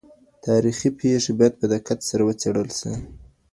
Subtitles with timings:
[0.45, 2.93] تاریخي پیښي باید په دقت سره وڅېړل سي.